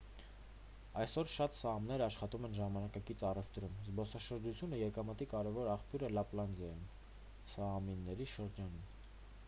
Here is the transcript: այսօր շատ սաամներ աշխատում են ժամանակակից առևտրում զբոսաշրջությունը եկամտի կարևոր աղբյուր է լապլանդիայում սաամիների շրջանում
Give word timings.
այսօր 1.01 1.27
շատ 1.31 1.57
սաամներ 1.57 2.03
աշխատում 2.05 2.47
են 2.47 2.55
ժամանակակից 2.59 3.25
առևտրում 3.31 3.75
զբոսաշրջությունը 3.89 4.79
եկամտի 4.79 5.27
կարևոր 5.35 5.69
աղբյուր 5.75 6.05
է 6.07 6.09
լապլանդիայում 6.15 6.81
սաամիների 7.57 8.27
շրջանում 8.33 8.89